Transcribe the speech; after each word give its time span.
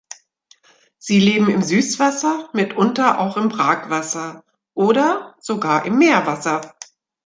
Sie 0.97 1.19
leben 1.19 1.47
im 1.51 1.61
Süßwasser, 1.61 2.49
mitunter 2.53 3.19
auch 3.19 3.37
im 3.37 3.49
Brackwasser 3.49 4.43
oder 4.73 5.35
sogar 5.39 5.85
im 5.85 5.99
Meerwasser. 5.99 6.73